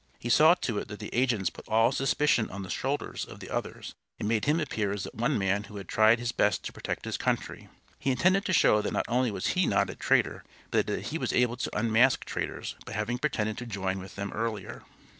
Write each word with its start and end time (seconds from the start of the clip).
He 0.17 0.29
saw 0.29 0.55
to 0.55 0.79
it 0.79 0.87
that 0.87 0.97
the 0.97 1.13
agents 1.13 1.51
put 1.51 1.67
all 1.67 1.91
suspicion 1.91 2.49
on 2.49 2.63
the 2.63 2.71
shoulders 2.71 3.23
of 3.23 3.39
the 3.39 3.51
others, 3.51 3.93
and 4.17 4.27
made 4.27 4.45
him 4.45 4.59
appear 4.59 4.91
as 4.91 5.03
the 5.03 5.11
one 5.13 5.37
man 5.37 5.65
who 5.65 5.75
had 5.77 5.87
tried 5.87 6.17
his 6.17 6.31
best 6.31 6.63
to 6.65 6.73
protect 6.73 7.05
his 7.05 7.17
country. 7.17 7.69
He 7.99 8.09
intended 8.09 8.43
to 8.45 8.51
show 8.53 8.81
that 8.81 8.93
not 8.93 9.05
only 9.07 9.29
was 9.29 9.49
he 9.49 9.67
not 9.67 9.91
a 9.91 9.95
traitor, 9.95 10.43
but 10.71 10.87
that 10.87 11.09
he 11.09 11.19
was 11.19 11.33
able 11.33 11.55
to 11.57 11.77
unmask 11.77 12.25
traitors, 12.25 12.73
by 12.83 12.93
having 12.93 13.19
pretended 13.19 13.59
to 13.59 13.67
join 13.67 13.99
with 13.99 14.15
them 14.15 14.31
earlier. 14.33 14.81